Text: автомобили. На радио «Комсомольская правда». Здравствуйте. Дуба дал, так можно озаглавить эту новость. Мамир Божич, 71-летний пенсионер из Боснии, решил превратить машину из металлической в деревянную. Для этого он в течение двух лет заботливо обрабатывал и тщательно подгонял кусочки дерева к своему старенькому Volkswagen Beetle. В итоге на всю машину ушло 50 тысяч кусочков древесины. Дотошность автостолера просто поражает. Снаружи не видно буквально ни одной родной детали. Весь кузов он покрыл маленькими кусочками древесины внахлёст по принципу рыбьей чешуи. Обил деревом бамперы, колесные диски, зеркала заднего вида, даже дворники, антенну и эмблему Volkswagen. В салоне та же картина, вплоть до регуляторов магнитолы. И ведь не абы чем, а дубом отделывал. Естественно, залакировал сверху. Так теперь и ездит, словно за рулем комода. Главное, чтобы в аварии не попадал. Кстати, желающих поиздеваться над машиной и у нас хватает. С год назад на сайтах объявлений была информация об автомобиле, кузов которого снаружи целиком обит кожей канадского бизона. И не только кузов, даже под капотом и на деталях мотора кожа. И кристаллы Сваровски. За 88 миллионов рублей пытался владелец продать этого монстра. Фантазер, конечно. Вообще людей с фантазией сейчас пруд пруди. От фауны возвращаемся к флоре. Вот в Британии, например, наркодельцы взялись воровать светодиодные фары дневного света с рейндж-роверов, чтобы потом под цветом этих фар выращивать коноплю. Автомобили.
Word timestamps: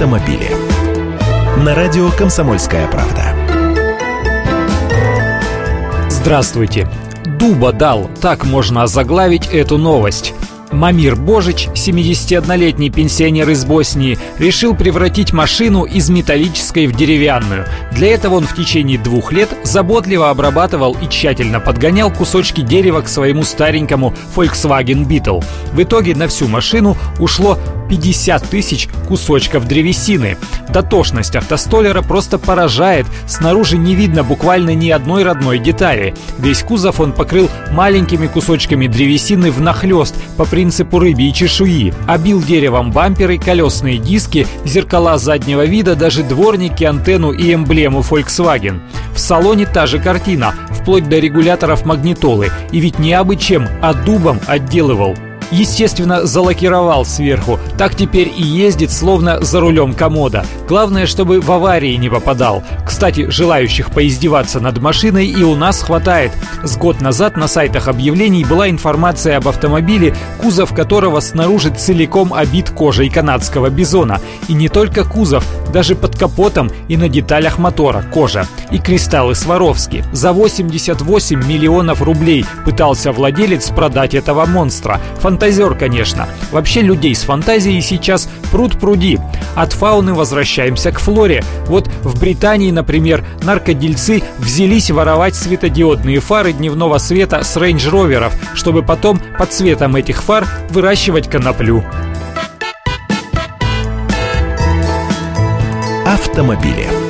автомобили. 0.00 0.48
На 1.62 1.74
радио 1.74 2.10
«Комсомольская 2.10 2.88
правда». 2.88 3.34
Здравствуйте. 6.08 6.88
Дуба 7.38 7.72
дал, 7.74 8.10
так 8.22 8.46
можно 8.46 8.84
озаглавить 8.84 9.48
эту 9.48 9.76
новость. 9.76 10.32
Мамир 10.72 11.16
Божич, 11.16 11.68
71-летний 11.74 12.90
пенсионер 12.90 13.50
из 13.50 13.64
Боснии, 13.64 14.18
решил 14.38 14.74
превратить 14.74 15.32
машину 15.32 15.84
из 15.84 16.08
металлической 16.10 16.86
в 16.86 16.96
деревянную. 16.96 17.66
Для 17.92 18.14
этого 18.14 18.36
он 18.36 18.46
в 18.46 18.54
течение 18.54 18.98
двух 18.98 19.32
лет 19.32 19.48
заботливо 19.64 20.30
обрабатывал 20.30 20.96
и 21.00 21.08
тщательно 21.08 21.60
подгонял 21.60 22.12
кусочки 22.12 22.60
дерева 22.60 23.00
к 23.00 23.08
своему 23.08 23.42
старенькому 23.42 24.14
Volkswagen 24.36 25.06
Beetle. 25.06 25.44
В 25.72 25.82
итоге 25.82 26.14
на 26.14 26.28
всю 26.28 26.46
машину 26.46 26.96
ушло 27.18 27.58
50 27.88 28.48
тысяч 28.48 28.88
кусочков 29.08 29.66
древесины. 29.66 30.36
Дотошность 30.68 31.36
автостолера 31.36 32.02
просто 32.02 32.38
поражает. 32.38 33.06
Снаружи 33.26 33.76
не 33.76 33.94
видно 33.94 34.22
буквально 34.22 34.74
ни 34.74 34.90
одной 34.90 35.22
родной 35.22 35.58
детали. 35.58 36.14
Весь 36.38 36.62
кузов 36.62 37.00
он 37.00 37.12
покрыл 37.12 37.48
маленькими 37.72 38.26
кусочками 38.26 38.86
древесины 38.86 39.50
внахлёст 39.50 40.14
по 40.36 40.44
принципу 40.44 40.98
рыбьей 40.98 41.32
чешуи. 41.32 41.92
Обил 42.06 42.42
деревом 42.42 42.92
бамперы, 42.92 43.38
колесные 43.38 43.98
диски, 43.98 44.46
зеркала 44.64 45.18
заднего 45.18 45.64
вида, 45.64 45.96
даже 45.96 46.22
дворники, 46.22 46.84
антенну 46.84 47.32
и 47.32 47.54
эмблему 47.54 48.00
Volkswagen. 48.00 48.80
В 49.14 49.18
салоне 49.18 49.66
та 49.66 49.86
же 49.86 49.98
картина, 49.98 50.54
вплоть 50.70 51.08
до 51.08 51.18
регуляторов 51.18 51.84
магнитолы. 51.84 52.50
И 52.72 52.80
ведь 52.80 52.98
не 52.98 53.12
абы 53.12 53.36
чем, 53.36 53.68
а 53.80 53.94
дубом 53.94 54.40
отделывал. 54.46 55.16
Естественно, 55.50 56.26
залакировал 56.26 57.04
сверху. 57.04 57.58
Так 57.76 57.94
теперь 57.94 58.32
и 58.34 58.42
ездит, 58.42 58.90
словно 58.90 59.40
за 59.40 59.60
рулем 59.60 59.94
комода. 59.94 60.44
Главное, 60.68 61.06
чтобы 61.06 61.40
в 61.40 61.50
аварии 61.50 61.94
не 61.96 62.08
попадал. 62.08 62.62
Кстати, 62.86 63.28
желающих 63.30 63.90
поиздеваться 63.90 64.60
над 64.60 64.78
машиной 64.78 65.26
и 65.26 65.42
у 65.42 65.56
нас 65.56 65.82
хватает. 65.82 66.32
С 66.62 66.76
год 66.76 67.00
назад 67.00 67.36
на 67.36 67.48
сайтах 67.48 67.88
объявлений 67.88 68.44
была 68.44 68.70
информация 68.70 69.36
об 69.36 69.48
автомобиле, 69.48 70.14
кузов 70.40 70.74
которого 70.74 71.20
снаружи 71.20 71.70
целиком 71.70 72.32
обит 72.32 72.70
кожей 72.70 73.10
канадского 73.10 73.70
бизона. 73.70 74.20
И 74.48 74.52
не 74.52 74.68
только 74.68 75.04
кузов, 75.04 75.44
даже 75.72 75.94
под 75.94 76.18
капотом 76.18 76.70
и 76.88 76.96
на 76.96 77.08
деталях 77.08 77.58
мотора 77.58 78.02
кожа. 78.02 78.46
И 78.70 78.78
кристаллы 78.78 79.34
Сваровски. 79.34 80.04
За 80.12 80.32
88 80.32 81.44
миллионов 81.46 82.02
рублей 82.02 82.44
пытался 82.64 83.12
владелец 83.12 83.70
продать 83.70 84.14
этого 84.14 84.46
монстра. 84.46 85.00
Фантазер, 85.40 85.74
конечно. 85.74 86.28
Вообще 86.52 86.82
людей 86.82 87.14
с 87.14 87.22
фантазией 87.22 87.80
сейчас 87.80 88.28
пруд 88.52 88.78
пруди. 88.78 89.18
От 89.54 89.72
фауны 89.72 90.12
возвращаемся 90.12 90.92
к 90.92 91.00
флоре. 91.00 91.42
Вот 91.64 91.88
в 92.02 92.20
Британии, 92.20 92.70
например, 92.70 93.24
наркодельцы 93.42 94.22
взялись 94.36 94.90
воровать 94.90 95.34
светодиодные 95.34 96.20
фары 96.20 96.52
дневного 96.52 96.98
света 96.98 97.42
с 97.42 97.56
рейндж-роверов, 97.56 98.34
чтобы 98.54 98.82
потом 98.82 99.18
под 99.38 99.50
цветом 99.50 99.96
этих 99.96 100.22
фар 100.22 100.46
выращивать 100.68 101.30
коноплю. 101.30 101.82
Автомобили. 106.04 107.09